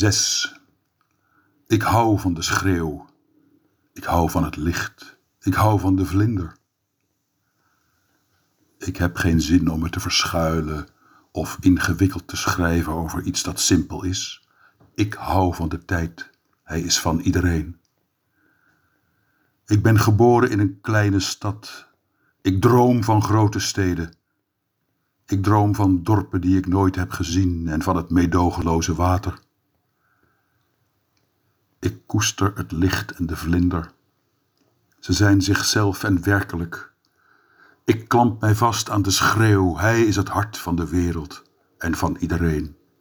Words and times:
Zes. 0.00 0.54
Ik 1.66 1.82
hou 1.82 2.18
van 2.18 2.34
de 2.34 2.42
schreeuw. 2.42 3.06
Ik 3.92 4.04
hou 4.04 4.30
van 4.30 4.44
het 4.44 4.56
licht. 4.56 5.18
Ik 5.40 5.54
hou 5.54 5.80
van 5.80 5.96
de 5.96 6.04
vlinder. 6.04 6.56
Ik 8.78 8.96
heb 8.96 9.16
geen 9.16 9.40
zin 9.40 9.70
om 9.70 9.80
me 9.80 9.90
te 9.90 10.00
verschuilen 10.00 10.86
of 11.32 11.56
ingewikkeld 11.60 12.28
te 12.28 12.36
schrijven 12.36 12.92
over 12.92 13.22
iets 13.22 13.42
dat 13.42 13.60
simpel 13.60 14.04
is. 14.04 14.48
Ik 14.94 15.14
hou 15.14 15.54
van 15.54 15.68
de 15.68 15.84
tijd. 15.84 16.30
Hij 16.62 16.80
is 16.80 17.00
van 17.00 17.20
iedereen. 17.20 17.80
Ik 19.66 19.82
ben 19.82 19.98
geboren 19.98 20.50
in 20.50 20.58
een 20.58 20.80
kleine 20.80 21.20
stad. 21.20 21.88
Ik 22.42 22.60
droom 22.60 23.04
van 23.04 23.22
grote 23.22 23.58
steden. 23.58 24.16
Ik 25.26 25.42
droom 25.42 25.74
van 25.74 26.02
dorpen 26.02 26.40
die 26.40 26.58
ik 26.58 26.66
nooit 26.66 26.96
heb 26.96 27.10
gezien 27.10 27.68
en 27.68 27.82
van 27.82 27.96
het 27.96 28.10
meedogenloze 28.10 28.94
water. 28.94 29.48
Koester 32.10 32.52
het 32.54 32.72
licht 32.72 33.12
en 33.12 33.26
de 33.26 33.36
vlinder. 33.36 33.92
Ze 34.98 35.12
zijn 35.12 35.42
zichzelf 35.42 36.04
en 36.04 36.22
werkelijk. 36.22 36.92
Ik 37.84 38.08
klamp 38.08 38.40
mij 38.40 38.54
vast 38.54 38.90
aan 38.90 39.02
de 39.02 39.10
schreeuw. 39.10 39.76
Hij 39.76 40.02
is 40.02 40.16
het 40.16 40.28
hart 40.28 40.58
van 40.58 40.76
de 40.76 40.88
wereld 40.88 41.42
en 41.78 41.94
van 41.94 42.16
iedereen. 42.16 42.76